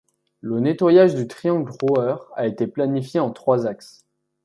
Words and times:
Le 0.39 0.59
nettoyage 0.59 1.13
du 1.13 1.27
triangle 1.27 1.71
Roer 1.79 2.27
a 2.35 2.47
été 2.47 2.65
planifiée 2.65 3.19
en 3.19 3.29
trois 3.29 3.67
axes. 3.67 4.03